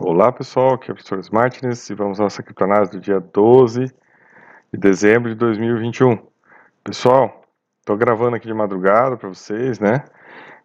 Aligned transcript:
Olá 0.00 0.32
pessoal, 0.32 0.72
aqui 0.72 0.90
é 0.90 0.94
o 0.94 0.96
professor 0.96 1.22
Martins 1.30 1.90
e 1.90 1.94
vamos 1.94 2.18
à 2.18 2.22
nossa 2.22 2.42
criptonase 2.42 2.92
do 2.92 2.98
dia 2.98 3.20
12 3.20 3.92
de 4.72 4.80
dezembro 4.80 5.28
de 5.28 5.34
2021. 5.34 6.18
Pessoal, 6.82 7.44
estou 7.78 7.94
gravando 7.94 8.34
aqui 8.34 8.46
de 8.46 8.54
madrugada 8.54 9.18
para 9.18 9.28
vocês, 9.28 9.78
né? 9.78 10.02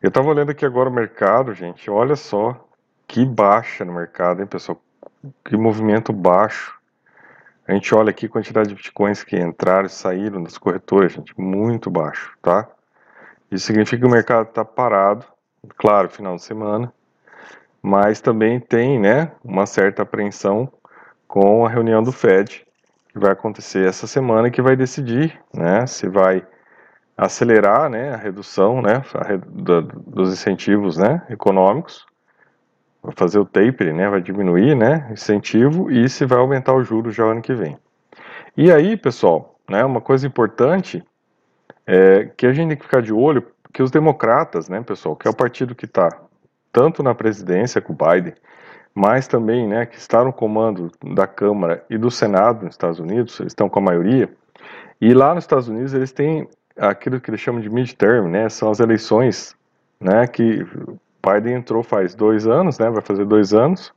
Eu 0.01 0.07
estava 0.07 0.29
olhando 0.29 0.51
aqui 0.51 0.65
agora 0.65 0.87
o 0.87 0.93
mercado, 0.93 1.53
gente, 1.53 1.91
olha 1.91 2.15
só 2.15 2.69
que 3.05 3.25
baixa 3.25 3.83
no 3.83 3.93
mercado, 3.93 4.41
hein 4.41 4.47
pessoal? 4.47 4.81
Que 5.43 5.57
movimento 5.57 6.13
baixo. 6.13 6.79
A 7.67 7.73
gente 7.73 7.93
olha 7.93 8.11
aqui 8.11 8.27
a 8.27 8.29
quantidade 8.29 8.69
de 8.69 8.75
bitcoins 8.75 9.25
que 9.25 9.37
entraram 9.37 9.87
e 9.87 9.89
saíram 9.89 10.41
das 10.41 10.57
corretoras, 10.57 11.11
gente, 11.11 11.37
muito 11.37 11.91
baixo, 11.91 12.33
tá? 12.41 12.65
Isso 13.51 13.65
significa 13.65 13.99
que 13.99 14.07
o 14.07 14.09
mercado 14.09 14.47
está 14.47 14.63
parado, 14.63 15.25
claro, 15.77 16.09
final 16.09 16.37
de 16.37 16.43
semana, 16.43 16.93
mas 17.87 18.19
também 18.19 18.59
tem 18.59 18.99
né, 18.99 19.31
uma 19.41 19.65
certa 19.65 20.03
apreensão 20.03 20.69
com 21.25 21.65
a 21.65 21.69
reunião 21.69 22.03
do 22.03 22.11
Fed, 22.11 22.65
que 23.09 23.17
vai 23.17 23.31
acontecer 23.31 23.87
essa 23.87 24.05
semana, 24.05 24.51
que 24.51 24.61
vai 24.61 24.75
decidir 24.75 25.39
né, 25.53 25.87
se 25.87 26.09
vai 26.09 26.45
acelerar 27.15 27.89
né, 27.89 28.13
a 28.13 28.17
redução 28.17 28.81
né, 28.81 29.01
a, 29.13 29.37
da, 29.37 29.79
dos 30.05 30.33
incentivos 30.33 30.97
né, 30.97 31.25
econômicos, 31.29 32.05
vai 33.01 33.13
fazer 33.15 33.39
o 33.39 33.45
taper, 33.45 33.93
né, 33.93 34.09
vai 34.09 34.21
diminuir 34.21 34.75
né, 34.75 35.07
incentivo 35.09 35.89
e 35.89 36.09
se 36.09 36.25
vai 36.25 36.39
aumentar 36.39 36.73
o 36.73 36.83
juros 36.83 37.15
já 37.15 37.23
ano 37.23 37.41
que 37.41 37.53
vem. 37.53 37.77
E 38.57 38.69
aí, 38.69 38.97
pessoal, 38.97 39.55
né, 39.69 39.85
uma 39.85 40.01
coisa 40.01 40.27
importante 40.27 41.01
é 41.85 42.29
que 42.35 42.45
a 42.45 42.51
gente 42.51 42.67
tem 42.67 42.77
que 42.77 42.83
ficar 42.83 43.01
de 43.01 43.13
olho 43.13 43.47
que 43.73 43.81
os 43.81 43.91
democratas, 43.91 44.67
né, 44.67 44.81
pessoal, 44.81 45.15
que 45.15 45.25
é 45.25 45.31
o 45.31 45.35
partido 45.35 45.73
que 45.73 45.85
está 45.85 46.09
tanto 46.77 47.01
na 47.01 47.15
presidência 47.15 47.81
com 47.81 47.91
o 47.91 47.95
Biden, 47.95 48.35
mas 48.93 49.27
também, 49.27 49.67
né, 49.67 49.87
que 49.87 49.97
está 49.97 50.23
no 50.23 50.31
comando 50.31 50.91
da 51.03 51.25
Câmara 51.25 51.83
e 51.89 51.97
do 51.97 52.11
Senado 52.11 52.65
nos 52.65 52.75
Estados 52.75 52.99
Unidos, 52.99 53.39
eles 53.39 53.49
estão 53.49 53.67
com 53.67 53.79
a 53.79 53.81
maioria, 53.81 54.29
e 55.01 55.11
lá 55.11 55.33
nos 55.33 55.43
Estados 55.43 55.67
Unidos 55.67 55.95
eles 55.95 56.11
têm 56.11 56.47
aquilo 56.77 57.19
que 57.19 57.31
eles 57.31 57.41
chamam 57.41 57.61
de 57.61 57.67
midterm, 57.67 58.27
né, 58.27 58.47
são 58.47 58.69
as 58.69 58.79
eleições, 58.79 59.55
né, 59.99 60.27
que 60.27 60.63
Biden 61.25 61.55
entrou 61.55 61.81
faz 61.81 62.13
dois 62.13 62.45
anos, 62.45 62.77
né, 62.77 62.91
vai 62.91 63.01
fazer 63.01 63.25
dois 63.25 63.55
anos, 63.55 63.91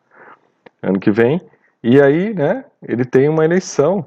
ano 0.83 0.99
que 0.99 1.11
vem, 1.11 1.39
e 1.83 2.01
aí, 2.01 2.33
né, 2.33 2.65
ele 2.83 3.05
tem 3.05 3.29
uma 3.29 3.45
eleição 3.45 4.07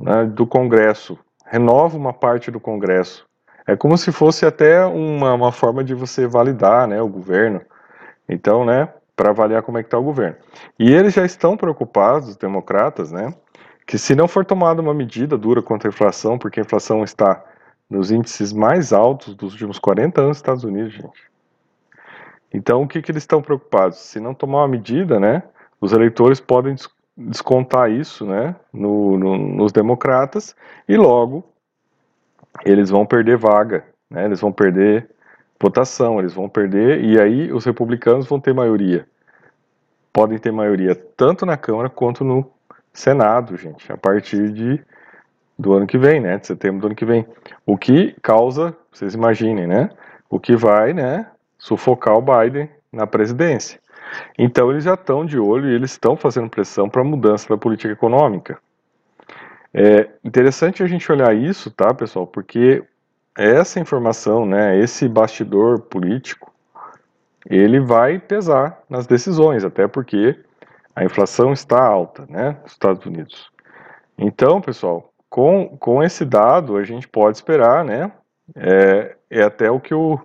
né, 0.00 0.24
do 0.24 0.46
Congresso, 0.46 1.18
renova 1.44 1.94
uma 1.98 2.14
parte 2.14 2.50
do 2.50 2.58
Congresso, 2.58 3.26
é 3.66 3.76
como 3.76 3.98
se 3.98 4.10
fosse 4.10 4.46
até 4.46 4.82
uma, 4.86 5.34
uma 5.34 5.52
forma 5.52 5.84
de 5.84 5.92
você 5.92 6.26
validar, 6.26 6.88
né, 6.88 7.02
o 7.02 7.08
governo, 7.08 7.60
então, 8.28 8.64
né, 8.64 8.88
para 9.16 9.30
avaliar 9.30 9.62
como 9.62 9.78
é 9.78 9.82
que 9.82 9.86
está 9.86 9.98
o 9.98 10.02
governo. 10.02 10.36
E 10.78 10.92
eles 10.92 11.14
já 11.14 11.24
estão 11.24 11.56
preocupados, 11.56 12.30
os 12.30 12.36
democratas, 12.36 13.12
né, 13.12 13.32
que 13.86 13.98
se 13.98 14.14
não 14.14 14.26
for 14.26 14.44
tomada 14.44 14.80
uma 14.80 14.94
medida 14.94 15.36
dura 15.36 15.62
contra 15.62 15.88
a 15.88 15.92
inflação, 15.92 16.38
porque 16.38 16.60
a 16.60 16.62
inflação 16.62 17.04
está 17.04 17.44
nos 17.88 18.10
índices 18.10 18.52
mais 18.52 18.92
altos 18.92 19.34
dos 19.34 19.52
últimos 19.52 19.78
40 19.78 20.20
anos 20.20 20.28
nos 20.28 20.36
Estados 20.38 20.64
Unidos, 20.64 20.92
gente. 20.92 21.34
Então, 22.52 22.82
o 22.82 22.88
que, 22.88 23.02
que 23.02 23.10
eles 23.10 23.22
estão 23.22 23.42
preocupados? 23.42 23.98
Se 23.98 24.20
não 24.20 24.32
tomar 24.32 24.58
uma 24.58 24.68
medida, 24.68 25.18
né, 25.20 25.42
os 25.80 25.92
eleitores 25.92 26.40
podem 26.40 26.76
descontar 27.16 27.90
isso, 27.90 28.24
né, 28.24 28.56
no, 28.72 29.18
no, 29.18 29.36
nos 29.36 29.72
democratas 29.72 30.56
e 30.88 30.96
logo 30.96 31.44
eles 32.64 32.90
vão 32.90 33.04
perder 33.04 33.36
vaga, 33.36 33.84
né, 34.10 34.24
eles 34.24 34.40
vão 34.40 34.52
perder 34.52 35.10
votação, 35.64 36.18
eles 36.18 36.34
vão 36.34 36.46
perder 36.46 37.02
e 37.02 37.18
aí 37.18 37.50
os 37.50 37.64
republicanos 37.64 38.26
vão 38.26 38.38
ter 38.38 38.52
maioria. 38.52 39.06
Podem 40.12 40.38
ter 40.38 40.52
maioria 40.52 40.94
tanto 40.94 41.46
na 41.46 41.56
Câmara 41.56 41.88
quanto 41.88 42.22
no 42.22 42.50
Senado, 42.92 43.56
gente, 43.56 43.90
a 43.90 43.96
partir 43.96 44.52
de 44.52 44.80
do 45.58 45.72
ano 45.72 45.86
que 45.86 45.96
vem, 45.96 46.20
né, 46.20 46.36
de 46.36 46.48
setembro 46.48 46.80
do 46.80 46.86
ano 46.88 46.96
que 46.96 47.04
vem. 47.04 47.24
O 47.64 47.78
que 47.78 48.14
causa, 48.20 48.76
vocês 48.92 49.14
imaginem, 49.14 49.66
né, 49.66 49.88
o 50.28 50.38
que 50.38 50.54
vai, 50.54 50.92
né, 50.92 51.26
sufocar 51.56 52.14
o 52.18 52.22
Biden 52.22 52.68
na 52.92 53.06
presidência. 53.06 53.80
Então 54.38 54.70
eles 54.70 54.84
já 54.84 54.94
estão 54.94 55.24
de 55.24 55.38
olho 55.38 55.70
e 55.70 55.74
eles 55.74 55.92
estão 55.92 56.16
fazendo 56.16 56.50
pressão 56.50 56.90
para 56.90 57.00
a 57.00 57.04
mudança 57.04 57.48
da 57.48 57.56
política 57.56 57.92
econômica. 57.92 58.58
É 59.72 60.08
interessante 60.22 60.82
a 60.82 60.86
gente 60.86 61.10
olhar 61.10 61.34
isso, 61.34 61.70
tá, 61.70 61.92
pessoal, 61.94 62.26
porque 62.26 62.84
essa 63.36 63.80
informação, 63.80 64.46
né, 64.46 64.78
esse 64.78 65.08
bastidor 65.08 65.80
político, 65.80 66.52
ele 67.48 67.80
vai 67.80 68.18
pesar 68.18 68.82
nas 68.88 69.06
decisões, 69.06 69.64
até 69.64 69.86
porque 69.86 70.38
a 70.94 71.04
inflação 71.04 71.52
está 71.52 71.82
alta, 71.82 72.24
né, 72.28 72.56
nos 72.62 72.72
Estados 72.72 73.04
Unidos. 73.04 73.50
Então, 74.16 74.60
pessoal, 74.60 75.12
com, 75.28 75.76
com 75.78 76.02
esse 76.02 76.24
dado 76.24 76.76
a 76.76 76.84
gente 76.84 77.08
pode 77.08 77.36
esperar, 77.36 77.84
né, 77.84 78.12
é, 78.54 79.16
é 79.28 79.42
até 79.42 79.70
o 79.70 79.80
que 79.80 79.94
o 79.94 80.18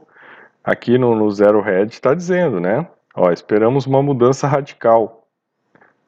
aqui 0.64 0.98
no, 0.98 1.16
no 1.16 1.32
Zero 1.32 1.68
Hedge 1.68 1.94
está 1.94 2.14
dizendo, 2.14 2.60
né, 2.60 2.88
ó, 3.16 3.32
esperamos 3.32 3.88
uma 3.88 4.04
mudança 4.04 4.48
radical, 4.48 5.28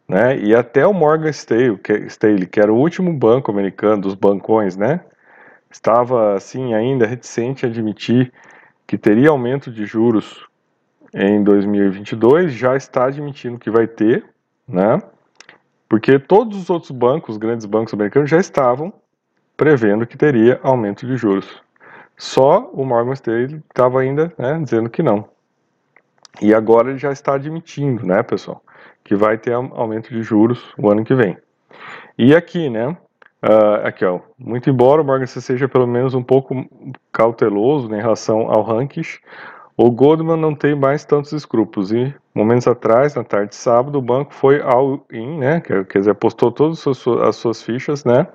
né, 0.08 0.38
e 0.38 0.56
até 0.56 0.86
o 0.86 0.94
Morgan 0.94 1.30
Stanley, 1.30 1.78
que, 1.78 1.94
Stanley, 1.94 2.46
que 2.46 2.60
era 2.60 2.72
o 2.72 2.78
último 2.78 3.12
banco 3.12 3.50
americano 3.50 4.04
dos 4.04 4.14
bancões, 4.14 4.78
né, 4.78 5.02
estava 5.72 6.36
assim 6.36 6.74
ainda 6.74 7.06
reticente 7.06 7.66
a 7.66 7.70
admitir 7.70 8.32
que 8.86 8.98
teria 8.98 9.30
aumento 9.30 9.72
de 9.72 9.86
juros 9.86 10.46
em 11.14 11.44
2022, 11.44 12.54
já 12.54 12.76
está 12.76 13.06
admitindo 13.06 13.60
que 13.60 13.70
vai 13.70 13.88
ter, 13.88 14.26
né? 14.68 15.02
Porque 15.90 16.18
todos 16.18 16.58
os 16.58 16.70
outros 16.70 16.92
bancos, 16.92 17.32
os 17.32 17.38
grandes 17.38 17.66
bancos 17.66 17.94
americanos, 17.94 18.30
já 18.30 18.38
estavam 18.38 18.94
prevendo 19.58 20.08
que 20.08 20.18
teria 20.18 20.60
aumento 20.64 21.06
de 21.06 21.18
juros. 21.18 21.62
Só 22.18 22.70
o 22.72 22.86
Morgan 22.86 23.14
Stanley 23.14 23.62
estava 23.70 24.00
ainda 24.00 24.34
né, 24.38 24.60
dizendo 24.64 24.90
que 24.90 25.04
não. 25.04 25.28
E 26.42 26.54
agora 26.54 26.90
ele 26.90 26.98
já 26.98 27.12
está 27.12 27.34
admitindo, 27.34 28.06
né, 28.06 28.24
pessoal, 28.24 28.64
que 29.04 29.16
vai 29.16 29.38
ter 29.38 29.54
aumento 29.54 30.10
de 30.10 30.24
juros 30.24 30.74
o 30.78 30.90
ano 30.90 31.04
que 31.04 31.14
vem. 31.14 31.38
E 32.18 32.34
aqui, 32.36 32.70
né, 32.70 32.96
Uh, 33.44 33.88
aqui, 33.88 34.06
ó. 34.06 34.20
Muito 34.38 34.70
embora 34.70 35.02
o 35.02 35.06
Morgan 35.06 35.26
seja 35.26 35.68
pelo 35.68 35.88
menos 35.88 36.14
um 36.14 36.22
pouco 36.22 36.54
cauteloso 37.12 37.90
né, 37.90 37.98
em 37.98 38.02
relação 38.02 38.52
ao 38.52 38.62
rankings, 38.62 39.20
o 39.76 39.90
Goldman 39.90 40.38
não 40.38 40.54
tem 40.54 40.76
mais 40.76 41.04
tantos 41.04 41.32
escrúpulos. 41.32 41.92
E 41.92 42.14
momentos 42.36 42.68
atrás, 42.68 43.16
na 43.16 43.24
tarde 43.24 43.50
de 43.50 43.56
sábado, 43.56 43.98
o 43.98 44.02
banco 44.02 44.34
foi 44.34 44.62
all 44.62 45.04
in, 45.12 45.40
né? 45.40 45.60
Quer 45.60 45.86
dizer, 45.98 46.12
apostou 46.12 46.52
todas 46.52 46.86
as 46.88 46.98
suas, 46.98 47.22
as 47.22 47.36
suas 47.36 47.64
fichas, 47.64 48.06
né? 48.06 48.28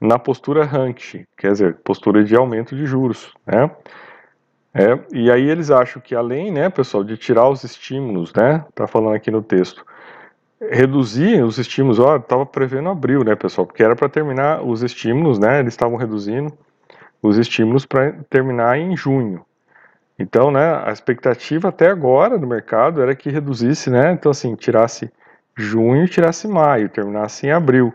Na 0.00 0.18
postura 0.18 0.64
ranking, 0.64 1.24
quer 1.36 1.52
dizer, 1.52 1.76
postura 1.84 2.24
de 2.24 2.34
aumento 2.34 2.74
de 2.74 2.86
juros, 2.86 3.32
né? 3.46 3.70
É, 4.72 4.98
e 5.12 5.30
aí 5.30 5.48
eles 5.48 5.70
acham 5.70 6.02
que 6.02 6.14
além, 6.14 6.52
né, 6.52 6.68
pessoal, 6.68 7.02
de 7.02 7.16
tirar 7.16 7.48
os 7.48 7.64
estímulos, 7.64 8.32
né? 8.34 8.64
Tá 8.74 8.86
falando 8.86 9.14
aqui 9.14 9.30
no 9.30 9.42
texto 9.42 9.84
reduzir 10.60 11.42
os 11.42 11.58
estímulos, 11.58 11.98
ó, 11.98 12.16
estava 12.16 12.46
prevendo 12.46 12.88
abril, 12.88 13.22
né, 13.22 13.34
pessoal, 13.34 13.66
porque 13.66 13.82
era 13.82 13.94
para 13.94 14.08
terminar 14.08 14.62
os 14.62 14.82
estímulos, 14.82 15.38
né, 15.38 15.60
eles 15.60 15.74
estavam 15.74 15.96
reduzindo 15.96 16.52
os 17.22 17.36
estímulos 17.38 17.84
para 17.84 18.12
terminar 18.30 18.78
em 18.78 18.96
junho. 18.96 19.44
Então, 20.18 20.50
né, 20.50 20.82
a 20.84 20.90
expectativa 20.90 21.68
até 21.68 21.88
agora 21.88 22.38
do 22.38 22.46
mercado 22.46 23.02
era 23.02 23.14
que 23.14 23.30
reduzisse, 23.30 23.90
né, 23.90 24.12
então 24.12 24.30
assim, 24.30 24.54
tirasse 24.54 25.12
junho, 25.54 26.08
tirasse 26.08 26.48
maio, 26.48 26.88
terminasse 26.88 27.46
em 27.46 27.50
abril. 27.50 27.92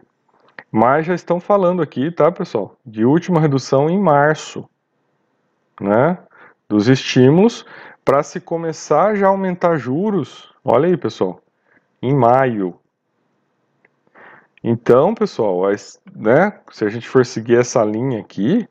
Mas 0.72 1.06
já 1.06 1.16
estão 1.16 1.40
falando 1.40 1.82
aqui, 1.82 2.12
tá, 2.12 2.32
pessoal, 2.32 2.78
de 2.86 3.04
última 3.04 3.42
redução 3.42 3.90
em 3.90 4.00
março, 4.00 4.70
né, 5.80 6.18
dos 6.70 6.88
estímulos 6.88 7.66
para 8.06 8.24
se 8.24 8.40
começar 8.40 9.16
já 9.16 9.28
a 9.28 9.30
aumentar 9.30 9.78
juros. 9.78 10.54
Olha 10.64 10.88
aí, 10.88 10.96
pessoal, 10.96 11.42
em 12.02 12.14
maio. 12.14 12.76
Então, 14.64 15.14
pessoal, 15.14 15.64
né, 16.16 16.60
se 16.72 16.86
a 16.86 16.90
gente 16.90 17.08
for 17.08 17.26
seguir 17.26 17.58
essa 17.58 17.84
linha 17.84 18.20
aqui, 18.20 18.68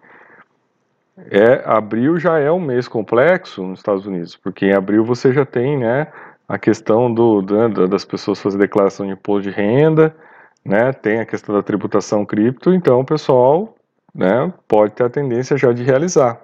é, 1.31 1.63
abril 1.65 2.19
já 2.19 2.39
é 2.39 2.51
um 2.51 2.61
mês 2.61 2.87
complexo 2.89 3.63
nos 3.63 3.81
Estados 3.81 4.07
Unidos, 4.07 4.37
porque 4.37 4.67
em 4.67 4.73
abril 4.73 5.05
você 5.05 5.33
já 5.33 5.45
tem 5.45 5.77
né, 5.77 6.07
a 6.49 6.59
questão 6.59 7.13
do, 7.13 7.43
das 7.89 8.05
pessoas 8.05 8.41
fazer 8.41 8.59
declaração 8.59 9.07
de 9.07 9.13
imposto 9.13 9.51
de 9.51 9.55
renda, 9.55 10.15
né, 10.65 10.93
tem 10.93 11.21
a 11.21 11.27
questão 11.27 11.55
da 11.55 11.63
tributação 11.63 12.25
cripto, 12.25 12.73
então 12.73 13.05
pessoal 13.05 13.75
né, 14.15 14.53
pode 14.69 14.93
ter 14.93 15.05
a 15.05 15.11
tendência 15.11 15.57
já 15.57 15.73
de 15.73 15.83
realizar. 15.83 16.41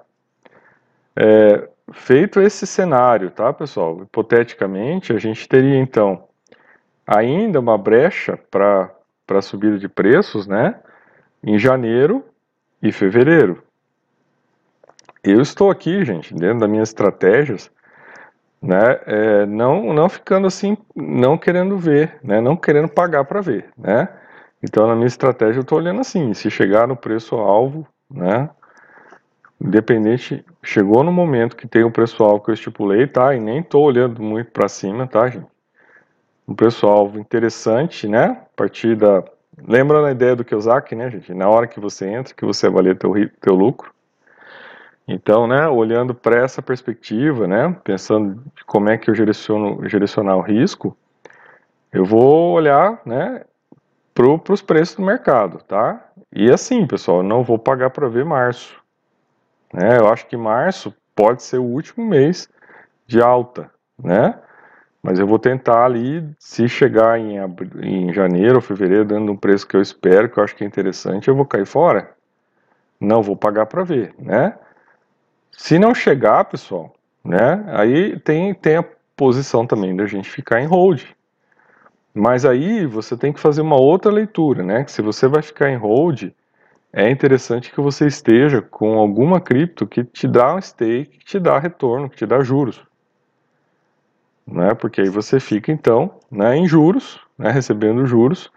É, 1.14 1.68
feito 1.92 2.40
esse 2.40 2.66
cenário, 2.66 3.30
tá, 3.30 3.52
pessoal? 3.52 4.02
Hipoteticamente, 4.02 5.12
a 5.12 5.18
gente 5.18 5.48
teria 5.48 5.78
então 5.78 6.24
ainda 7.06 7.60
uma 7.60 7.78
brecha 7.78 8.38
para 8.50 9.42
subida 9.42 9.78
de 9.78 9.88
preços, 9.88 10.46
né? 10.46 10.74
Em 11.42 11.58
janeiro 11.58 12.24
e 12.82 12.90
fevereiro. 12.90 13.62
Eu 15.22 15.40
estou 15.40 15.70
aqui, 15.70 16.04
gente, 16.04 16.34
dentro 16.34 16.60
das 16.60 16.68
minhas 16.68 16.88
estratégias, 16.88 17.70
né? 18.60 19.00
É, 19.06 19.46
não, 19.46 19.92
não 19.92 20.08
ficando 20.08 20.46
assim, 20.46 20.76
não 20.94 21.38
querendo 21.38 21.78
ver, 21.78 22.18
né? 22.22 22.40
Não 22.40 22.56
querendo 22.56 22.88
pagar 22.88 23.24
para 23.24 23.40
ver, 23.40 23.70
né? 23.76 24.08
Então, 24.62 24.86
na 24.86 24.94
minha 24.94 25.06
estratégia, 25.06 25.58
eu 25.58 25.62
estou 25.62 25.78
olhando 25.78 26.00
assim, 26.00 26.32
se 26.34 26.50
chegar 26.50 26.88
no 26.88 26.96
preço 26.96 27.36
alvo, 27.36 27.86
né? 28.10 28.50
Independente, 29.60 30.44
chegou 30.62 31.02
no 31.02 31.12
momento 31.12 31.56
que 31.56 31.66
tem 31.66 31.82
o 31.82 31.90
preço 31.90 32.22
alvo 32.22 32.44
que 32.44 32.50
eu 32.50 32.54
estipulei, 32.54 33.06
tá? 33.06 33.34
E 33.34 33.40
nem 33.40 33.60
estou 33.60 33.84
olhando 33.84 34.22
muito 34.22 34.50
para 34.50 34.68
cima, 34.68 35.06
tá, 35.06 35.28
gente? 35.28 35.55
Um 36.48 36.88
alvo 36.88 37.18
interessante, 37.18 38.06
né? 38.06 38.24
A 38.24 38.56
partir 38.56 38.96
da 38.96 39.24
Lembra 39.64 40.06
a 40.06 40.10
ideia 40.10 40.36
do 40.36 40.44
Kiyosaki, 40.44 40.94
né, 40.94 41.10
gente? 41.10 41.32
Na 41.32 41.48
hora 41.48 41.66
que 41.66 41.80
você 41.80 42.06
entra, 42.06 42.34
que 42.34 42.44
você 42.44 42.66
avalia 42.66 42.94
teu, 42.94 43.14
teu 43.40 43.54
lucro. 43.54 43.90
Então, 45.08 45.46
né, 45.46 45.66
olhando 45.68 46.14
para 46.14 46.42
essa 46.42 46.60
perspectiva, 46.60 47.46
né, 47.46 47.74
pensando 47.84 48.42
como 48.66 48.88
é 48.88 48.98
que 48.98 49.08
eu 49.08 49.14
direciono, 49.14 49.86
direcionar 49.86 50.36
o 50.36 50.40
risco, 50.40 50.96
eu 51.92 52.04
vou 52.04 52.52
olhar, 52.52 53.00
né, 53.06 53.44
para 54.12 54.52
os 54.52 54.62
preços 54.62 54.96
do 54.96 55.02
mercado, 55.02 55.62
tá? 55.62 56.04
E 56.32 56.50
assim, 56.50 56.86
pessoal, 56.86 57.22
não 57.22 57.44
vou 57.44 57.58
pagar 57.58 57.90
para 57.90 58.08
ver 58.08 58.24
março. 58.24 58.76
Né? 59.72 59.98
Eu 59.98 60.08
acho 60.08 60.26
que 60.26 60.36
março 60.36 60.92
pode 61.14 61.42
ser 61.42 61.58
o 61.58 61.64
último 61.64 62.04
mês 62.04 62.48
de 63.06 63.20
alta, 63.20 63.70
né? 64.02 64.38
Mas 65.06 65.20
eu 65.20 65.26
vou 65.26 65.38
tentar 65.38 65.84
ali, 65.84 66.28
se 66.36 66.68
chegar 66.68 67.16
em, 67.16 67.36
em 67.80 68.12
janeiro 68.12 68.56
ou 68.56 68.60
fevereiro, 68.60 69.04
dando 69.04 69.30
um 69.30 69.36
preço 69.36 69.64
que 69.64 69.76
eu 69.76 69.80
espero, 69.80 70.28
que 70.28 70.36
eu 70.36 70.42
acho 70.42 70.56
que 70.56 70.64
é 70.64 70.66
interessante, 70.66 71.28
eu 71.28 71.36
vou 71.36 71.46
cair 71.46 71.64
fora. 71.64 72.10
Não 72.98 73.22
vou 73.22 73.36
pagar 73.36 73.66
para 73.66 73.84
ver, 73.84 74.12
né? 74.18 74.58
Se 75.52 75.78
não 75.78 75.94
chegar, 75.94 76.46
pessoal, 76.46 76.92
né? 77.24 77.64
Aí 77.68 78.18
tem, 78.18 78.52
tem 78.52 78.78
a 78.78 78.84
posição 79.16 79.64
também 79.64 79.94
da 79.94 80.06
gente 80.06 80.28
ficar 80.28 80.60
em 80.60 80.66
hold. 80.66 81.04
Mas 82.12 82.44
aí 82.44 82.84
você 82.84 83.16
tem 83.16 83.32
que 83.32 83.38
fazer 83.38 83.60
uma 83.60 83.80
outra 83.80 84.10
leitura, 84.10 84.64
né? 84.64 84.82
Que 84.82 84.90
se 84.90 85.02
você 85.02 85.28
vai 85.28 85.40
ficar 85.40 85.70
em 85.70 85.76
hold, 85.76 86.32
é 86.92 87.08
interessante 87.08 87.70
que 87.70 87.80
você 87.80 88.08
esteja 88.08 88.60
com 88.60 88.98
alguma 88.98 89.40
cripto 89.40 89.86
que 89.86 90.02
te 90.02 90.26
dá 90.26 90.52
um 90.52 90.60
stake, 90.60 91.18
que 91.18 91.24
te 91.24 91.38
dá 91.38 91.60
retorno, 91.60 92.10
que 92.10 92.16
te 92.16 92.26
dá 92.26 92.40
juros 92.40 92.84
né? 94.46 94.74
Porque 94.74 95.00
aí 95.00 95.08
você 95.08 95.40
fica 95.40 95.72
então, 95.72 96.10
né, 96.30 96.56
em 96.56 96.66
juros, 96.66 97.20
né, 97.38 97.50
recebendo 97.50 98.06
juros. 98.06 98.50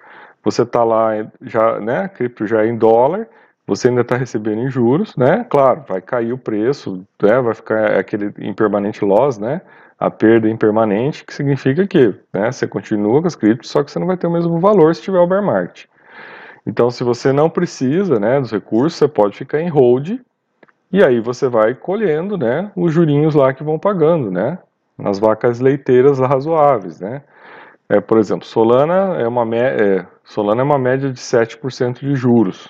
Você 0.44 0.62
está 0.64 0.84
lá 0.84 1.12
já, 1.42 1.80
né, 1.80 2.08
cripto 2.08 2.48
já 2.48 2.64
é 2.64 2.68
em 2.68 2.78
dólar, 2.78 3.28
você 3.70 3.88
ainda 3.90 4.02
está 4.02 4.18
recebendo 4.18 4.62
em 4.62 4.70
juros, 4.70 5.16
né? 5.16 5.46
Claro, 5.50 5.84
vai 5.88 6.02
cair 6.02 6.34
o 6.34 6.38
preço, 6.38 7.06
né? 7.22 7.40
Vai 7.40 7.54
ficar 7.54 8.00
aquele 8.00 8.34
impermanente 8.40 9.06
loss, 9.06 9.38
né? 9.38 9.62
A 10.00 10.10
perda 10.10 10.50
impermanente, 10.50 11.24
que 11.24 11.34
significa 11.34 11.86
que, 11.86 12.16
né? 12.34 12.52
Você 12.52 12.68
continua 12.68 13.22
com 13.22 13.28
as 13.28 13.36
criptos, 13.36 13.70
só 13.70 13.84
que 13.84 13.92
você 13.92 14.00
não 14.00 14.08
vai 14.08 14.18
ter 14.18 14.26
o 14.26 14.32
mesmo 14.32 14.60
valor 14.60 14.96
se 14.96 15.04
tiver 15.04 15.20
o 15.20 15.28
bear 15.28 15.44
market. 15.44 15.86
Então, 16.66 16.90
se 16.90 17.04
você 17.04 17.32
não 17.32 17.50
precisa, 17.50 18.20
né, 18.20 18.40
dos 18.40 18.52
recursos, 18.52 18.98
você 18.98 19.08
pode 19.08 19.38
ficar 19.38 19.62
em 19.62 19.70
hold 19.70 20.20
e 20.92 21.04
aí 21.04 21.20
você 21.20 21.48
vai 21.48 21.74
colhendo, 21.76 22.38
né, 22.38 22.72
os 22.76 22.92
jurinhos 22.94 23.36
lá 23.36 23.54
que 23.54 23.64
vão 23.64 23.78
pagando, 23.80 24.32
né? 24.32 24.58
Nas 25.00 25.18
vacas 25.20 25.60
leiteiras 25.60 26.20
razoáveis, 26.20 27.00
né? 27.00 27.22
É, 27.88 28.00
por 28.00 28.20
exemplo, 28.20 28.46
Solana 28.46 29.20
é 29.20 29.28
uma, 29.28 29.56
é, 29.56 30.06
Solana 30.24 30.62
é 30.62 30.64
uma 30.64 30.78
média 30.78 31.12
de 31.12 31.20
7% 31.20 32.00
de 32.00 32.16
juros. 32.16 32.70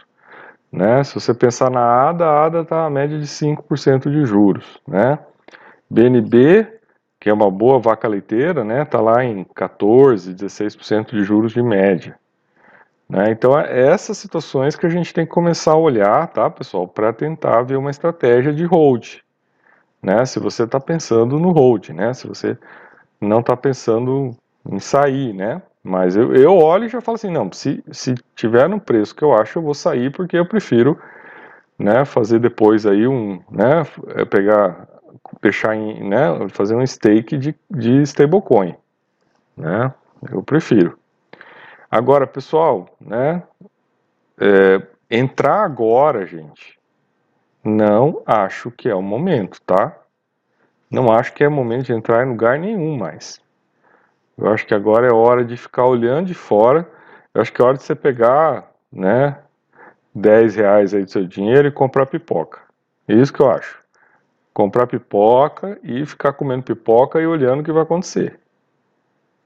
Né? 0.72 1.04
Se 1.04 1.14
você 1.16 1.34
pensar 1.34 1.70
na 1.70 2.10
ADA, 2.10 2.26
a 2.26 2.46
ADA 2.46 2.62
está 2.62 2.86
a 2.86 2.90
média 2.90 3.20
de 3.20 3.26
5% 3.26 4.10
de 4.10 4.24
juros. 4.26 4.80
Né? 4.88 5.20
BNB, 5.90 6.68
que 7.20 7.30
é 7.30 7.34
uma 7.34 7.52
boa 7.52 7.80
vaca 7.80 8.08
leiteira, 8.08 8.62
está 8.82 9.02
né? 9.02 9.12
Lá 9.12 9.26
em 9.26 9.44
14%, 9.44 10.34
16% 10.34 11.12
de 11.12 11.24
juros 11.24 11.52
de 11.52 11.62
média. 11.62 12.18
Né? 13.10 13.32
Então, 13.32 13.60
é 13.60 13.88
essas 13.88 14.18
situações 14.18 14.78
que 14.78 14.86
a 14.86 14.90
gente 14.90 15.14
tem 15.14 15.26
que 15.26 15.32
começar 15.32 15.74
a 15.74 15.78
olhar, 15.78 16.28
tá, 16.28 16.50
pessoal, 16.50 16.88
para 16.88 17.12
tentar 17.12 17.64
ver 17.64 17.76
uma 17.76 17.90
estratégia 17.90 18.54
de 18.54 18.64
hold 18.64 19.18
né? 20.02 20.26
Se 20.26 20.40
você 20.40 20.64
está 20.64 20.80
pensando 20.80 21.40
no 21.40 21.52
hold, 21.52 21.90
né? 21.90 22.14
Se 22.14 22.28
você 22.28 22.58
não 23.20 23.40
está 23.40 23.56
pensando 23.56 24.36
em 24.66 24.80
sair, 24.80 25.34
né? 25.34 25.62
Mas 25.84 26.16
eu, 26.16 26.36
eu 26.36 26.58
olho 26.58 26.86
e 26.86 26.90
já 26.90 27.02
falo 27.02 27.16
assim, 27.16 27.32
não, 27.32 27.52
se, 27.52 27.84
se 27.92 28.16
tiver 28.36 28.68
no 28.68 28.80
preço 28.80 29.16
que 29.16 29.24
eu 29.24 29.34
acho, 29.34 29.60
eu 29.60 29.64
vou 29.64 29.74
sair 29.74 30.12
porque 30.12 30.38
eu 30.38 30.46
prefiro, 30.46 31.00
né, 31.78 32.04
fazer 32.04 32.40
depois 32.40 32.86
aí 32.86 33.08
um, 33.08 33.42
né, 33.50 33.84
é 34.10 34.26
pegar, 34.26 34.88
deixar 35.42 35.76
em, 35.76 36.08
né, 36.08 36.50
fazer 36.50 36.76
um 36.76 36.86
stake 36.86 37.38
de, 37.38 37.56
de 37.72 38.02
stablecoin, 38.02 38.76
né? 39.56 39.94
Eu 40.30 40.44
prefiro. 40.44 41.00
Agora, 41.90 42.28
pessoal, 42.28 42.90
né, 43.00 43.42
é, 44.38 44.82
entrar 45.10 45.64
agora, 45.64 46.26
gente, 46.26 46.79
não 47.64 48.22
acho 48.26 48.72
que 48.72 48.90
é 48.90 48.96
o 48.96 49.02
momento, 49.02 49.62
tá? 49.62 49.96
Não 50.90 51.12
acho 51.12 51.34
que 51.34 51.44
é 51.44 51.50
momento 51.50 51.86
de 51.86 51.94
entrar 51.94 52.26
em 52.26 52.30
lugar 52.30 52.58
nenhum 52.58 52.98
mais. 52.98 53.40
Eu 54.38 54.48
acho 54.52 54.66
que 54.66 54.74
agora 54.74 55.08
é 55.08 55.14
hora 55.14 55.44
de 55.44 55.56
ficar 55.58 55.86
olhando 55.86 56.28
de 56.28 56.34
fora. 56.34 56.90
Eu 57.34 57.42
acho 57.42 57.52
que 57.52 57.62
é 57.62 57.66
hora 57.66 57.78
de 57.78 57.84
você 57.84 57.94
pegar, 57.94 58.72
né, 58.92 59.38
10 60.16 60.56
reais 60.56 60.94
aí 60.94 61.04
do 61.04 61.12
seu 61.12 61.28
dinheiro 61.28 61.68
e 61.68 61.72
comprar 61.72 62.06
pipoca. 62.06 62.62
É 63.08 63.14
isso 63.14 63.34
que 63.34 63.42
eu 63.42 63.52
acho. 63.52 63.78
Comprar 64.54 64.88
pipoca 64.88 65.78
e 65.84 66.06
ficar 66.06 66.34
comendo 66.34 66.64
pipoca 66.64 67.20
e 67.22 67.28
olhando 67.28 67.60
o 67.60 67.64
que 67.64 67.72
vai 67.72 67.84
acontecer. 67.84 68.40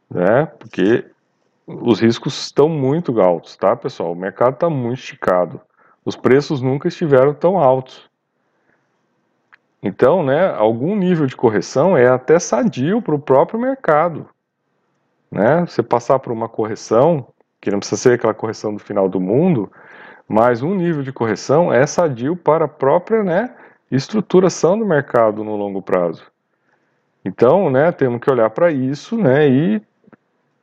Né? 0.10 0.46
Porque 0.46 1.06
os 1.66 2.00
riscos 2.00 2.40
estão 2.46 2.70
muito 2.70 3.20
altos, 3.20 3.56
tá, 3.58 3.76
pessoal? 3.76 4.12
O 4.12 4.16
mercado 4.16 4.54
está 4.54 4.70
muito 4.70 5.00
esticado. 5.00 5.60
Os 6.06 6.16
preços 6.16 6.62
nunca 6.62 6.88
estiveram 6.88 7.34
tão 7.34 7.58
altos. 7.58 8.10
Então, 9.82 10.24
né, 10.24 10.50
algum 10.54 10.96
nível 10.96 11.26
de 11.26 11.36
correção 11.36 11.98
é 11.98 12.08
até 12.08 12.40
sadio 12.40 13.02
para 13.02 13.16
o 13.16 13.20
próprio 13.20 13.60
mercado. 13.60 14.28
Né? 15.30 15.66
Você 15.66 15.84
passar 15.84 16.20
por 16.20 16.32
uma 16.32 16.48
correção, 16.48 17.28
que 17.60 17.70
não 17.70 17.80
precisa 17.80 18.02
ser 18.02 18.14
aquela 18.14 18.34
correção 18.34 18.74
do 18.74 18.80
final 18.80 19.10
do 19.10 19.20
mundo, 19.20 19.72
mas 20.28 20.62
um 20.62 20.74
nível 20.74 21.04
de 21.04 21.12
correção 21.12 21.72
é 21.72 21.86
sadio 21.86 22.36
para 22.36 22.66
a 22.66 22.68
própria 22.68 23.24
né, 23.24 23.54
estruturação 23.92 24.78
do 24.78 24.86
mercado 24.86 25.44
no 25.44 25.56
longo 25.56 25.82
prazo. 25.82 26.24
Então, 27.26 27.70
né, 27.70 27.92
temos 27.92 28.22
que 28.22 28.32
olhar 28.32 28.50
para 28.50 28.72
isso 28.72 29.18
né, 29.18 29.50
e 29.50 29.82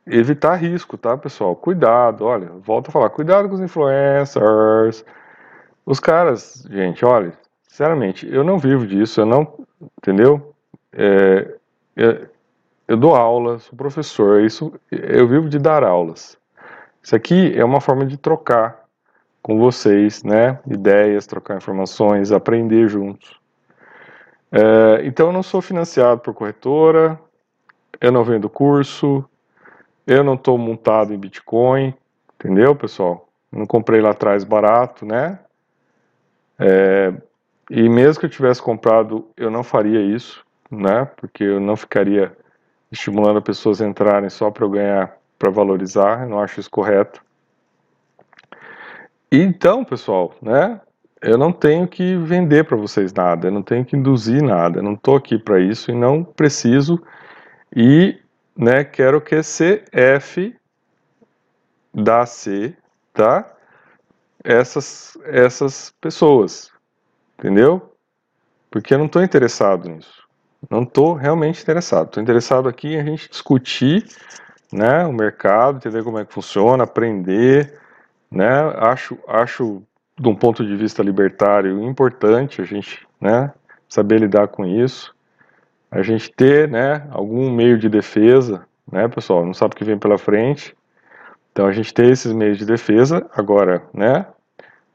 evitar 0.05 0.55
risco, 0.55 0.97
tá, 0.97 1.15
pessoal? 1.15 1.55
Cuidado, 1.55 2.25
olha, 2.25 2.49
volto 2.59 2.89
a 2.89 2.91
falar, 2.91 3.09
cuidado 3.11 3.47
com 3.47 3.55
os 3.55 3.61
influencers, 3.61 5.05
os 5.85 5.99
caras, 5.99 6.65
gente, 6.69 7.03
olha, 7.05 7.33
sinceramente, 7.67 8.27
eu 8.31 8.43
não 8.43 8.57
vivo 8.57 8.85
disso, 8.85 9.21
eu 9.21 9.25
não, 9.25 9.65
entendeu? 9.97 10.53
É, 10.93 11.55
eu, 11.95 12.27
eu 12.87 12.97
dou 12.97 13.15
aula, 13.15 13.59
sou 13.59 13.75
professor, 13.75 14.41
isso, 14.41 14.73
eu 14.91 15.27
vivo 15.27 15.49
de 15.49 15.57
dar 15.57 15.83
aulas. 15.83 16.37
Isso 17.01 17.15
aqui 17.15 17.57
é 17.57 17.63
uma 17.65 17.81
forma 17.81 18.05
de 18.05 18.17
trocar 18.17 18.85
com 19.41 19.57
vocês, 19.57 20.23
né? 20.23 20.59
Ideias, 20.67 21.25
trocar 21.25 21.57
informações, 21.57 22.31
aprender 22.31 22.87
juntos. 22.87 23.39
É, 24.51 25.05
então, 25.05 25.27
eu 25.27 25.33
não 25.33 25.41
sou 25.41 25.61
financiado 25.61 26.21
por 26.21 26.33
corretora, 26.33 27.19
eu 27.99 28.11
não 28.11 28.23
vendo 28.23 28.49
curso, 28.49 29.25
eu 30.05 30.23
não 30.23 30.35
estou 30.35 30.57
montado 30.57 31.13
em 31.13 31.17
Bitcoin, 31.17 31.93
entendeu, 32.35 32.75
pessoal? 32.75 33.29
Não 33.51 33.65
comprei 33.65 34.01
lá 34.01 34.11
atrás 34.11 34.43
barato, 34.43 35.05
né? 35.05 35.39
É, 36.61 37.11
e 37.69 37.89
mesmo 37.89 38.19
que 38.19 38.25
eu 38.27 38.29
tivesse 38.29 38.61
comprado, 38.61 39.27
eu 39.35 39.49
não 39.49 39.63
faria 39.63 39.99
isso, 39.99 40.45
né? 40.69 41.05
Porque 41.17 41.43
eu 41.43 41.59
não 41.59 41.75
ficaria 41.75 42.37
estimulando 42.91 43.41
pessoas 43.41 43.81
a 43.81 43.87
entrarem 43.87 44.29
só 44.29 44.51
para 44.51 44.65
eu 44.65 44.69
ganhar, 44.69 45.17
para 45.39 45.49
valorizar. 45.49 46.23
Eu 46.23 46.29
não 46.29 46.39
acho 46.39 46.59
isso 46.59 46.69
correto. 46.69 47.23
então, 49.31 49.83
pessoal, 49.83 50.35
né? 50.41 50.79
Eu 51.21 51.37
não 51.37 51.51
tenho 51.51 51.87
que 51.87 52.15
vender 52.17 52.65
para 52.65 52.75
vocês 52.75 53.13
nada, 53.13 53.47
eu 53.47 53.51
não 53.51 53.61
tenho 53.61 53.85
que 53.85 53.95
induzir 53.95 54.41
nada, 54.41 54.79
eu 54.79 54.83
não 54.83 54.93
estou 54.93 55.15
aqui 55.15 55.37
para 55.37 55.59
isso 55.59 55.91
e 55.91 55.95
não 55.95 56.23
preciso. 56.23 57.01
E, 57.75 58.19
né? 58.55 58.83
Quero 58.83 59.21
que 59.21 59.39
CF 59.41 60.55
da 61.93 62.25
C, 62.25 62.75
tá? 63.13 63.45
Essas, 64.43 65.17
essas 65.25 65.93
pessoas, 66.01 66.71
entendeu? 67.37 67.95
Porque 68.69 68.93
eu 68.93 68.97
não 68.97 69.05
estou 69.05 69.21
interessado 69.21 69.89
nisso. 69.89 70.21
Não 70.69 70.83
estou 70.83 71.13
realmente 71.13 71.61
interessado. 71.61 72.07
Estou 72.07 72.23
interessado 72.23 72.69
aqui 72.69 72.93
em 72.93 72.99
a 72.99 73.03
gente 73.03 73.29
discutir 73.29 74.05
né, 74.71 75.05
o 75.05 75.11
mercado, 75.11 75.77
entender 75.77 76.03
como 76.03 76.19
é 76.19 76.25
que 76.25 76.33
funciona, 76.33 76.83
aprender. 76.83 77.79
Né? 78.29 78.47
Acho, 78.77 79.17
acho, 79.27 79.83
de 80.19 80.29
um 80.29 80.35
ponto 80.35 80.65
de 80.65 80.75
vista 80.75 81.03
libertário, 81.03 81.83
importante 81.83 82.61
a 82.61 82.65
gente 82.65 83.05
né, 83.19 83.51
saber 83.89 84.19
lidar 84.19 84.47
com 84.47 84.65
isso. 84.65 85.13
a 85.89 86.01
gente 86.01 86.31
ter, 86.31 86.69
né, 86.69 87.05
algum 87.11 87.51
meio 87.51 87.77
de 87.77 87.89
defesa, 87.89 88.65
né, 88.89 89.07
pessoal? 89.09 89.45
Não 89.45 89.53
sabe 89.53 89.73
o 89.73 89.77
que 89.77 89.83
vem 89.83 89.99
pela 89.99 90.17
frente. 90.17 90.73
Então 91.51 91.65
a 91.65 91.71
gente 91.71 91.93
tem 91.93 92.09
esses 92.09 92.31
meios 92.31 92.57
de 92.57 92.65
defesa. 92.65 93.29
Agora, 93.33 93.83
né? 93.93 94.25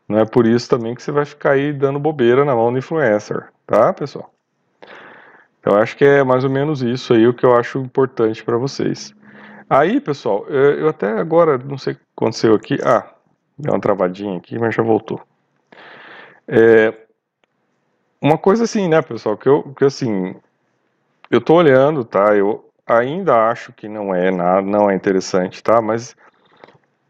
Não 0.09 0.19
é 0.19 0.25
por 0.25 0.47
isso 0.47 0.69
também 0.69 0.95
que 0.95 1.03
você 1.03 1.11
vai 1.11 1.25
ficar 1.25 1.53
aí 1.53 1.73
dando 1.73 1.99
bobeira 1.99 2.45
na 2.45 2.55
mão 2.55 2.73
do 2.73 2.79
influencer, 2.79 3.49
tá, 3.67 3.93
pessoal? 3.93 4.33
Eu 5.65 5.75
acho 5.77 5.97
que 5.97 6.05
é 6.05 6.23
mais 6.23 6.45
ou 6.45 6.51
menos 6.51 6.81
isso 6.81 7.13
aí 7.13 7.27
o 7.27 7.35
que 7.35 7.45
eu 7.45 7.57
acho 7.57 7.79
importante 7.81 8.45
para 8.45 8.57
vocês. 8.57 9.13
Aí, 9.69 10.01
pessoal, 10.01 10.47
eu 10.47 10.89
até 10.89 11.11
agora 11.19 11.59
não 11.59 11.77
sei 11.77 11.95
o 11.95 11.97
que 11.97 12.03
aconteceu 12.17 12.55
aqui. 12.55 12.79
Ah, 12.85 13.13
deu 13.59 13.73
uma 13.73 13.81
travadinha 13.81 14.37
aqui, 14.39 14.57
mas 14.61 14.77
já 14.77 14.83
voltou. 14.85 15.21
É, 16.47 16.95
uma 18.23 18.39
coisa 18.39 18.63
assim, 18.63 18.89
né, 18.89 19.03
pessoal, 19.03 19.37
que 19.37 19.49
eu, 19.49 19.75
que 19.77 19.85
assim, 19.85 20.37
eu 21.29 21.41
tô 21.41 21.55
olhando, 21.55 22.05
tá? 22.05 22.37
Eu 22.37 22.71
ainda 22.87 23.49
acho 23.51 23.73
que 23.73 23.89
não 23.89 24.15
é 24.15 24.31
nada, 24.31 24.63
não 24.63 24.89
é 24.89 24.95
interessante, 24.95 25.61
tá? 25.65 25.83
Mas 25.83 26.15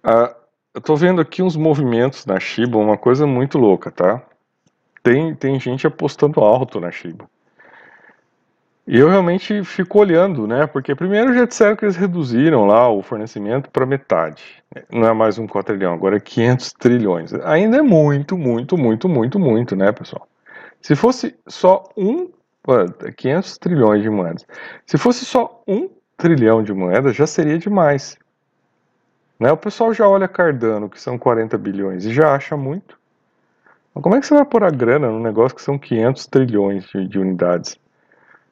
ah, 0.07 0.33
eu 0.73 0.81
tô 0.81 0.95
vendo 0.95 1.21
aqui 1.21 1.43
uns 1.43 1.57
movimentos 1.57 2.25
na 2.27 2.39
Shiba, 2.39 2.79
uma 2.79 2.97
coisa 2.97 3.27
muito 3.27 3.59
louca, 3.59 3.91
tá? 3.91 4.23
Tem, 5.03 5.35
tem 5.35 5.59
gente 5.59 5.85
apostando 5.85 6.41
alto 6.41 6.79
na 6.79 6.93
Shiba. 6.93 7.29
E 8.87 8.97
eu 8.97 9.09
realmente 9.09 9.65
fico 9.65 9.99
olhando, 9.99 10.47
né? 10.47 10.65
Porque 10.65 10.95
primeiro 10.95 11.35
já 11.35 11.45
disseram 11.45 11.75
que 11.75 11.85
eles 11.85 11.97
reduziram 11.97 12.67
lá 12.67 12.89
o 12.89 13.03
fornecimento 13.03 13.69
para 13.69 13.85
metade. 13.85 14.63
Não 14.93 15.09
é 15.09 15.13
mais 15.13 15.41
um 15.41 15.47
quatrilhão, 15.49 15.93
agora 15.93 16.19
é 16.19 16.21
500 16.21 16.73
trilhões. 16.75 17.35
Ainda 17.35 17.79
é 17.79 17.83
muito, 17.83 18.39
muito, 18.39 18.79
muito, 18.79 19.09
muito, 19.09 19.41
muito, 19.41 19.75
né, 19.75 19.91
pessoal? 19.91 20.29
Se 20.81 20.95
fosse 20.95 21.35
só 21.49 21.83
um. 21.97 22.31
500 23.17 23.59
trilhões 23.59 24.03
de 24.03 24.11
moedas. 24.11 24.47
Se 24.87 24.97
fosse 24.97 25.25
só 25.25 25.63
um 25.67 25.89
trilhão 26.17 26.63
de 26.63 26.73
moedas, 26.73 27.17
já 27.17 27.27
seria 27.27 27.59
demais. 27.59 28.17
Né? 29.39 29.53
O 29.53 29.57
pessoal 29.57 29.93
já 29.93 30.09
olha 30.09 30.29
Cardano, 30.29 30.89
que 30.89 31.01
são 31.01 31.19
40 31.19 31.57
bilhões, 31.59 32.05
e 32.05 32.13
já 32.13 32.35
acha 32.35 32.57
muito. 32.57 32.99
Mas 33.95 34.03
como 34.03 34.15
é 34.15 34.21
que 34.21 34.27
você 34.27 34.35
vai 34.35 34.45
pôr 34.45 34.65
a 34.65 34.71
grana 34.71 35.09
num 35.09 35.23
negócio 35.23 35.57
que 35.57 35.63
são 35.63 35.79
500 35.79 36.27
trilhões 36.27 36.85
de, 36.87 37.07
de 37.07 37.19
unidades? 37.19 37.79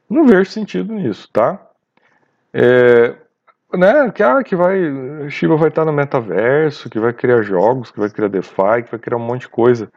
Não 0.08 0.26
vejo 0.26 0.50
sentido 0.50 0.94
nisso, 0.94 1.28
tá? 1.32 1.60
É, 2.52 3.14
né, 3.72 4.10
que, 4.10 4.22
ah, 4.22 4.42
que 4.42 4.54
vai, 4.54 5.28
Shiba 5.30 5.56
vai 5.56 5.68
estar 5.68 5.84
no 5.84 5.92
metaverso, 5.92 6.88
que 6.88 6.98
vai 7.00 7.12
criar 7.12 7.42
jogos, 7.42 7.90
que 7.90 7.98
vai 7.98 8.08
criar 8.10 8.28
DeFi, 8.28 8.84
que 8.84 8.90
vai 8.90 9.00
criar 9.00 9.16
um 9.16 9.26
monte 9.26 9.42
de 9.42 9.48
coisa. 9.48 9.90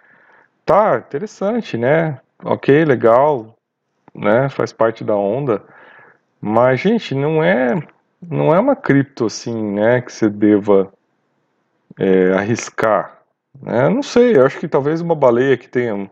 Tá, 0.65 0.98
interessante, 0.98 1.77
né? 1.77 2.20
Ok, 2.44 2.84
legal, 2.86 3.56
né? 4.13 4.50
Faz 4.50 4.74
parte 4.74 5.03
da 5.03 5.15
onda. 5.15 5.63
Mas, 6.41 6.79
gente, 6.79 7.15
não 7.15 7.44
é 7.44 7.82
não 8.22 8.54
é 8.54 8.60
uma 8.60 8.76
cripto 8.76 9.26
assim, 9.26 9.56
né, 9.74 10.02
que 10.02 10.12
você 10.12 10.30
deva 10.30 10.92
é, 11.98 12.34
arriscar. 12.34 13.20
Né? 13.62 13.90
Não 13.90 14.04
sei, 14.04 14.40
acho 14.40 14.60
que 14.60 14.68
talvez 14.68 15.02
uma 15.02 15.16
baleia 15.16 15.58
que 15.58 15.68
tenha 15.68 16.10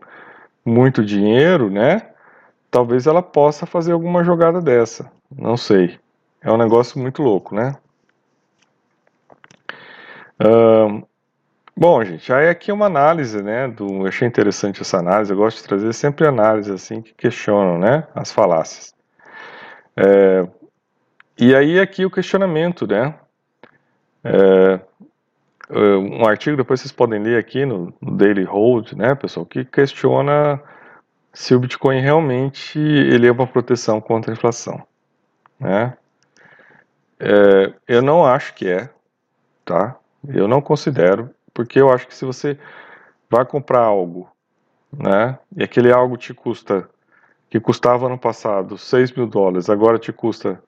muito 0.64 1.04
dinheiro, 1.04 1.70
né, 1.70 2.10
talvez 2.70 3.06
ela 3.06 3.22
possa 3.22 3.66
fazer 3.66 3.92
alguma 3.92 4.24
jogada 4.24 4.60
dessa. 4.60 5.10
Não 5.34 5.56
sei. 5.56 5.98
É 6.42 6.50
um 6.52 6.56
negócio 6.56 7.00
muito 7.00 7.22
louco, 7.22 7.54
né? 7.54 7.74
bom, 11.74 12.04
gente, 12.04 12.30
aí 12.32 12.48
aqui 12.48 12.70
é 12.70 12.74
uma 12.74 12.86
análise, 12.86 13.42
né? 13.42 13.68
Do, 13.68 14.02
eu 14.02 14.06
achei 14.06 14.28
interessante 14.28 14.82
essa 14.82 14.98
análise. 14.98 15.32
Eu 15.32 15.36
gosto 15.36 15.58
de 15.58 15.64
trazer 15.64 15.92
sempre 15.92 16.26
análises 16.26 16.70
assim 16.70 17.00
que 17.00 17.14
questionam, 17.14 17.78
né? 17.78 18.06
As 18.14 18.30
falácias. 18.30 18.94
É, 19.96 20.46
e 21.38 21.54
aí 21.54 21.78
aqui 21.78 22.04
o 22.04 22.10
questionamento, 22.10 22.86
né? 22.86 23.14
É, 24.24 24.80
é, 25.68 25.78
um 25.96 26.26
artigo, 26.26 26.56
depois 26.56 26.80
vocês 26.80 26.92
podem 26.92 27.22
ler 27.22 27.38
aqui 27.38 27.64
no, 27.64 27.92
Daily 28.00 28.44
Hold, 28.44 28.92
né, 28.92 29.14
pessoal, 29.14 29.44
que 29.44 29.64
questiona 29.64 30.60
se 31.32 31.54
o 31.54 31.60
Bitcoin 31.60 32.00
realmente 32.00 32.78
ele 32.78 33.26
é 33.26 33.32
uma 33.32 33.46
proteção 33.46 34.00
contra 34.00 34.32
a 34.32 34.34
inflação, 34.34 34.82
né? 35.60 35.96
É, 37.18 37.72
eu 37.88 38.02
não 38.02 38.24
acho 38.24 38.54
que 38.54 38.68
é, 38.68 38.88
tá? 39.64 39.96
Eu 40.28 40.48
não 40.48 40.60
considero, 40.60 41.30
porque 41.52 41.80
eu 41.80 41.90
acho 41.90 42.06
que 42.06 42.14
se 42.14 42.24
você 42.24 42.58
vai 43.28 43.44
comprar 43.44 43.80
algo, 43.80 44.30
né, 44.92 45.38
e 45.54 45.62
aquele 45.62 45.92
algo 45.92 46.16
te 46.16 46.32
custa, 46.32 46.88
que 47.50 47.60
custava 47.60 48.08
no 48.08 48.18
passado 48.18 48.78
6 48.78 49.12
mil 49.12 49.26
dólares, 49.26 49.68
agora 49.68 49.98
te 49.98 50.12
custa 50.12 50.60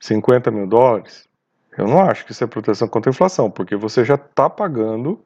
50 0.00 0.50
mil 0.50 0.66
dólares, 0.66 1.28
eu 1.76 1.86
não 1.86 2.00
acho 2.00 2.24
que 2.24 2.32
isso 2.32 2.42
é 2.42 2.46
proteção 2.46 2.88
contra 2.88 3.10
a 3.10 3.12
inflação, 3.12 3.50
porque 3.50 3.76
você 3.76 4.04
já 4.04 4.16
está 4.16 4.50
pagando 4.50 5.20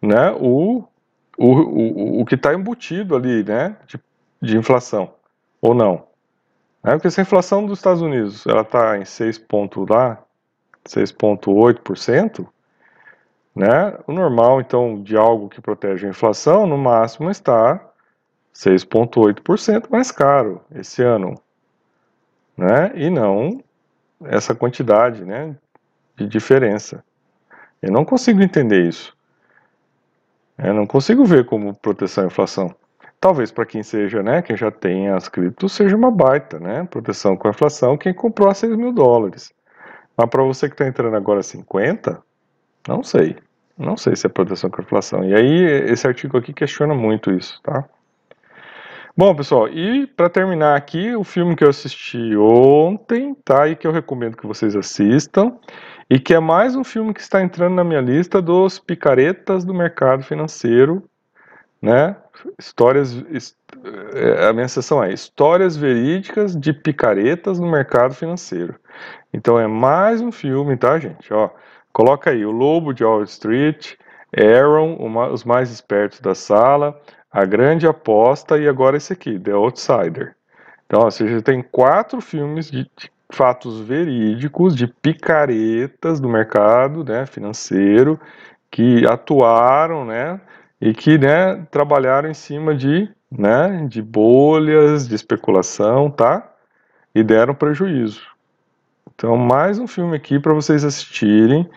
né, 0.00 0.30
o, 0.32 0.84
o, 1.38 1.46
o, 1.46 2.20
o 2.20 2.24
que 2.26 2.34
está 2.34 2.52
embutido 2.52 3.16
ali 3.16 3.42
né, 3.42 3.76
de, 3.86 3.98
de 4.42 4.56
inflação, 4.58 5.14
ou 5.60 5.74
não. 5.74 6.06
É, 6.84 6.92
porque 6.92 7.10
se 7.10 7.20
a 7.20 7.22
inflação 7.22 7.64
dos 7.64 7.78
Estados 7.78 8.02
Unidos 8.02 8.46
ela 8.46 8.62
está 8.62 8.98
em 8.98 9.04
6 9.04 9.38
ponto 9.38 9.86
lá, 9.88 10.22
6,8%, 10.86 12.46
né, 13.54 13.98
o 14.06 14.12
normal, 14.12 14.60
então, 14.60 15.02
de 15.02 15.16
algo 15.16 15.48
que 15.48 15.60
protege 15.60 16.06
a 16.06 16.10
inflação, 16.10 16.66
no 16.66 16.78
máximo 16.78 17.30
está 17.30 17.80
6,8% 18.54 19.90
mais 19.90 20.10
caro 20.10 20.60
esse 20.74 21.02
ano. 21.02 21.34
Né, 22.56 22.92
e 22.94 23.08
não 23.10 23.62
essa 24.24 24.54
quantidade 24.54 25.24
né, 25.24 25.54
de 26.16 26.26
diferença. 26.26 27.02
Eu 27.80 27.90
não 27.90 28.04
consigo 28.04 28.42
entender 28.42 28.86
isso. 28.86 29.16
Eu 30.58 30.74
não 30.74 30.86
consigo 30.86 31.24
ver 31.24 31.46
como 31.46 31.74
proteção 31.74 32.24
à 32.24 32.26
inflação. 32.26 32.74
Talvez 33.20 33.50
para 33.50 33.66
quem 33.66 33.82
seja, 33.82 34.22
né, 34.22 34.42
quem 34.42 34.56
já 34.56 34.70
tem 34.70 35.08
as 35.08 35.28
criptos, 35.28 35.72
seja 35.72 35.96
uma 35.96 36.10
baita, 36.10 36.58
né, 36.58 36.86
proteção 36.90 37.36
com 37.36 37.48
a 37.48 37.50
inflação, 37.50 37.96
quem 37.96 38.14
comprou 38.14 38.48
a 38.48 38.54
6 38.54 38.76
mil 38.76 38.92
dólares. 38.92 39.52
Mas 40.16 40.28
para 40.28 40.42
você 40.42 40.68
que 40.68 40.74
está 40.74 40.86
entrando 40.86 41.16
agora 41.16 41.40
a 41.40 41.42
50, 41.42 42.22
não 42.88 43.02
sei. 43.02 43.36
Não 43.76 43.96
sei 43.96 44.14
se 44.14 44.26
é 44.26 44.30
proteção 44.30 44.68
com 44.68 44.80
a 44.80 44.84
inflação. 44.84 45.24
E 45.24 45.34
aí, 45.34 45.62
esse 45.90 46.06
artigo 46.06 46.36
aqui 46.36 46.52
questiona 46.52 46.94
muito 46.94 47.30
isso, 47.30 47.58
tá? 47.62 47.88
Bom, 49.20 49.34
pessoal, 49.34 49.68
e 49.68 50.06
para 50.06 50.30
terminar 50.30 50.74
aqui, 50.74 51.14
o 51.14 51.22
filme 51.22 51.54
que 51.54 51.62
eu 51.62 51.68
assisti 51.68 52.34
ontem, 52.38 53.34
tá? 53.44 53.68
E 53.68 53.76
que 53.76 53.86
eu 53.86 53.92
recomendo 53.92 54.34
que 54.34 54.46
vocês 54.46 54.74
assistam, 54.74 55.58
e 56.08 56.18
que 56.18 56.32
é 56.32 56.40
mais 56.40 56.74
um 56.74 56.82
filme 56.82 57.12
que 57.12 57.20
está 57.20 57.42
entrando 57.42 57.74
na 57.74 57.84
minha 57.84 58.00
lista 58.00 58.40
dos 58.40 58.78
picaretas 58.78 59.62
do 59.62 59.74
mercado 59.74 60.22
financeiro, 60.22 61.04
né? 61.82 62.16
Histórias. 62.58 63.22
É, 64.14 64.48
a 64.48 64.54
minha 64.54 64.68
sessão 64.68 65.04
é 65.04 65.12
Histórias 65.12 65.76
Verídicas 65.76 66.56
de 66.56 66.72
Picaretas 66.72 67.58
no 67.58 67.70
Mercado 67.70 68.14
Financeiro. 68.14 68.74
Então 69.34 69.60
é 69.60 69.66
mais 69.66 70.22
um 70.22 70.32
filme, 70.32 70.78
tá, 70.78 70.98
gente? 70.98 71.30
Ó, 71.30 71.50
coloca 71.92 72.30
aí 72.30 72.46
o 72.46 72.50
Lobo 72.50 72.94
de 72.94 73.04
Wall 73.04 73.24
Street, 73.24 73.96
Aaron, 74.34 74.94
uma, 74.94 75.28
os 75.28 75.44
mais 75.44 75.70
espertos 75.70 76.20
da 76.20 76.34
sala, 76.34 76.98
a 77.30 77.44
Grande 77.44 77.86
Aposta 77.86 78.58
e 78.58 78.66
agora 78.66 78.96
esse 78.96 79.12
aqui, 79.12 79.38
The 79.38 79.52
Outsider. 79.52 80.34
Então, 80.86 81.02
ou 81.02 81.10
seja, 81.10 81.40
tem 81.40 81.62
quatro 81.62 82.20
filmes 82.20 82.70
de, 82.70 82.82
de 82.96 83.10
fatos 83.30 83.80
verídicos, 83.80 84.74
de 84.74 84.88
picaretas 84.88 86.18
do 86.18 86.28
mercado 86.28 87.04
né, 87.04 87.26
financeiro, 87.26 88.18
que 88.70 89.06
atuaram, 89.06 90.04
né, 90.04 90.40
e 90.80 90.92
que 90.92 91.16
né, 91.16 91.64
trabalharam 91.70 92.28
em 92.28 92.34
cima 92.34 92.74
de, 92.74 93.08
né, 93.30 93.86
de 93.88 94.02
bolhas, 94.02 95.06
de 95.06 95.14
especulação, 95.14 96.10
tá? 96.10 96.48
E 97.14 97.22
deram 97.22 97.54
prejuízo. 97.54 98.22
Então, 99.14 99.36
mais 99.36 99.78
um 99.78 99.86
filme 99.86 100.16
aqui 100.16 100.40
para 100.40 100.54
vocês 100.54 100.84
assistirem, 100.84 101.68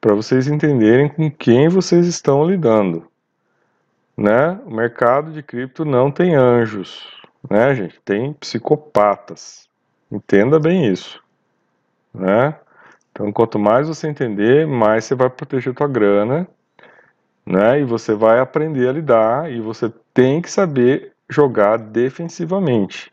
para 0.00 0.14
vocês 0.14 0.46
entenderem 0.46 1.08
com 1.08 1.30
quem 1.30 1.68
vocês 1.68 2.06
estão 2.06 2.44
lidando 2.44 3.10
né? 4.16 4.60
O 4.66 4.70
mercado 4.70 5.32
de 5.32 5.42
cripto 5.42 5.84
não 5.84 6.10
tem 6.10 6.34
anjos, 6.34 7.06
né, 7.48 7.74
gente? 7.74 8.00
Tem 8.04 8.32
psicopatas. 8.34 9.68
Entenda 10.10 10.58
bem 10.58 10.90
isso, 10.90 11.22
né? 12.12 12.56
Então, 13.12 13.32
quanto 13.32 13.58
mais 13.58 13.88
você 13.88 14.08
entender, 14.08 14.66
mais 14.66 15.04
você 15.04 15.14
vai 15.14 15.28
proteger 15.30 15.72
a 15.72 15.76
tua 15.76 15.88
grana, 15.88 16.48
né? 17.44 17.80
E 17.80 17.84
você 17.84 18.14
vai 18.14 18.40
aprender 18.40 18.88
a 18.88 18.92
lidar 18.92 19.50
e 19.50 19.60
você 19.60 19.92
tem 20.12 20.40
que 20.40 20.50
saber 20.50 21.12
jogar 21.28 21.78
defensivamente. 21.78 23.12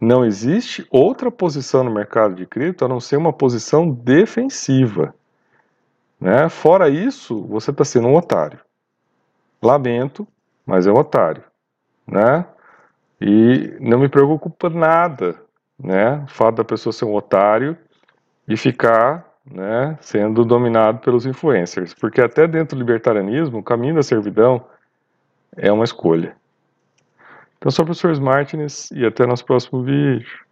Não 0.00 0.24
existe 0.24 0.86
outra 0.90 1.30
posição 1.30 1.84
no 1.84 1.90
mercado 1.90 2.34
de 2.34 2.46
cripto 2.46 2.84
a 2.84 2.88
não 2.88 3.00
ser 3.00 3.16
uma 3.16 3.32
posição 3.32 3.90
defensiva. 3.90 5.14
Né? 6.18 6.48
Fora 6.48 6.88
isso, 6.88 7.42
você 7.46 7.70
está 7.70 7.84
sendo 7.84 8.08
um 8.08 8.16
otário. 8.16 8.58
Lamento, 9.62 10.26
mas 10.64 10.86
é 10.86 10.92
um 10.92 10.96
otário, 10.96 11.42
né? 12.06 12.46
E 13.20 13.76
não 13.80 13.98
me 13.98 14.08
preocupa 14.08 14.70
nada, 14.70 15.36
né, 15.78 16.24
o 16.24 16.28
fato 16.28 16.56
da 16.56 16.64
pessoa 16.64 16.92
ser 16.92 17.04
um 17.04 17.14
otário 17.14 17.76
e 18.48 18.56
ficar 18.56 19.26
né, 19.44 19.98
sendo 20.00 20.44
dominado 20.44 21.00
pelos 21.00 21.26
influencers. 21.26 21.92
Porque 21.94 22.20
até 22.20 22.46
dentro 22.46 22.76
do 22.76 22.80
libertarianismo, 22.80 23.58
o 23.58 23.62
caminho 23.62 23.94
da 23.94 24.02
servidão 24.02 24.64
é 25.56 25.70
uma 25.70 25.84
escolha. 25.84 26.36
Então, 27.58 27.70
sou 27.70 27.82
o 27.82 27.86
professor 27.86 28.18
Martins 28.20 28.90
e 28.90 29.04
até 29.04 29.26
nosso 29.26 29.44
próximo 29.44 29.82
vídeo. 29.82 30.46